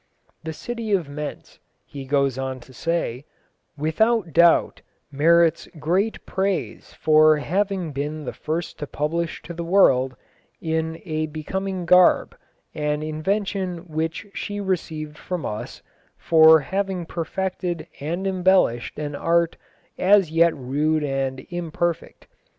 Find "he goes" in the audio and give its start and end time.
1.85-2.35